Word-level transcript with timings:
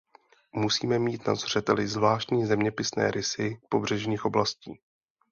Musíme 0.51 0.99
mít 0.99 1.27
na 1.27 1.35
zřeteli 1.35 1.87
zvláštní 1.87 2.45
zeměpisné 2.45 3.11
rysy 3.11 3.57
pobřežních 3.69 4.25
oblastí. 4.25 4.79